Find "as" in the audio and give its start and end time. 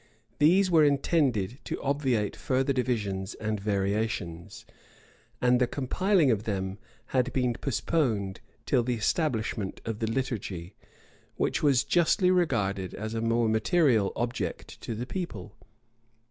12.95-13.13